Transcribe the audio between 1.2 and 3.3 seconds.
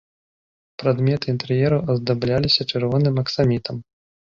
інтэр'еру аздабляліся чырвоным